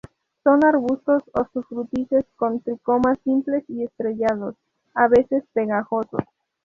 Son 0.43 0.65
arbustos 0.65 1.21
o 1.31 1.45
sufrútices, 1.53 2.25
con 2.35 2.59
tricomas 2.59 3.19
simples 3.23 3.63
y 3.67 3.83
estrellados, 3.83 4.55
a 4.95 5.07
veces 5.07 5.43
pegajosos. 5.53 6.23